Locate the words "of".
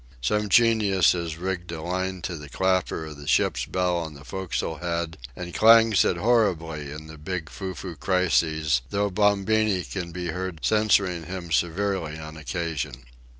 3.05-3.17